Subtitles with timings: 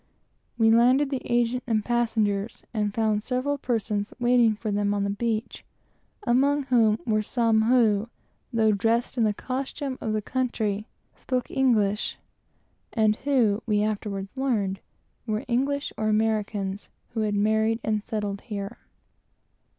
[0.57, 5.11] We landed the agent and passengers, and found several persons waiting for them on the
[5.11, 5.63] beach,
[6.23, 8.09] among whom were some, who,
[8.51, 12.17] though dressed in the costume of the country, spoke English;
[12.91, 14.79] and who, we afterwards learned,
[15.27, 18.77] were English and Americans who had married and settled in the country.